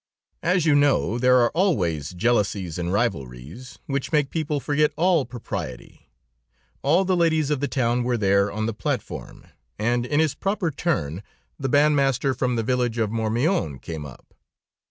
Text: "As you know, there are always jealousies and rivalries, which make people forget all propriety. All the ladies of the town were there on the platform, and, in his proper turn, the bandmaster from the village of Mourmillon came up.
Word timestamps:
"As 0.41 0.65
you 0.65 0.73
know, 0.73 1.19
there 1.19 1.37
are 1.41 1.51
always 1.51 2.09
jealousies 2.15 2.79
and 2.79 2.91
rivalries, 2.91 3.77
which 3.85 4.11
make 4.11 4.31
people 4.31 4.59
forget 4.59 4.91
all 4.97 5.25
propriety. 5.27 6.09
All 6.81 7.05
the 7.05 7.15
ladies 7.15 7.51
of 7.51 7.59
the 7.59 7.67
town 7.67 8.03
were 8.03 8.17
there 8.17 8.51
on 8.51 8.65
the 8.65 8.73
platform, 8.73 9.45
and, 9.77 10.03
in 10.07 10.19
his 10.19 10.33
proper 10.33 10.71
turn, 10.71 11.21
the 11.59 11.69
bandmaster 11.69 12.33
from 12.35 12.55
the 12.55 12.63
village 12.63 12.97
of 12.97 13.11
Mourmillon 13.11 13.77
came 13.77 14.03
up. 14.03 14.33